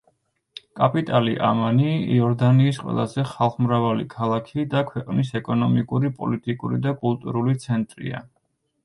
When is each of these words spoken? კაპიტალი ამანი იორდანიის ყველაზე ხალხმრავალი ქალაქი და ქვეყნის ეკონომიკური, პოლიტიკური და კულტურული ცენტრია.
კაპიტალი 0.77 1.33
ამანი 1.49 1.91
იორდანიის 2.15 2.79
ყველაზე 2.85 3.25
ხალხმრავალი 3.33 4.07
ქალაქი 4.15 4.65
და 4.71 4.81
ქვეყნის 4.89 5.29
ეკონომიკური, 5.41 6.11
პოლიტიკური 6.23 6.81
და 6.87 6.95
კულტურული 7.05 7.55
ცენტრია. 7.69 8.25